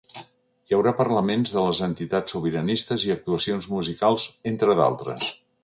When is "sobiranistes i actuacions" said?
2.37-3.71